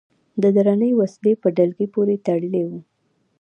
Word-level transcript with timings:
د 0.41 0.43
درنې 0.55 0.89
وسلې 0.99 1.33
په 1.41 1.47
ډلګۍ 1.57 1.87
پورې 1.95 2.15
تړلي 2.25 2.63
و. 2.69 2.71